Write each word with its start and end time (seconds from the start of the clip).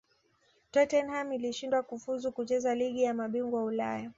tottenham 0.71 1.31
ilishindwa 1.33 1.83
kufuzu 1.83 2.31
kucheza 2.31 2.75
ligi 2.75 3.03
ya 3.03 3.13
mabingwa 3.13 3.63
ulaya 3.63 4.09